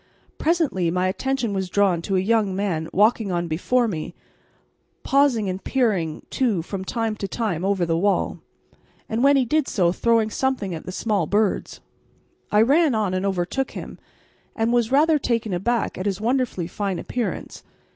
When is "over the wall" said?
7.63-8.39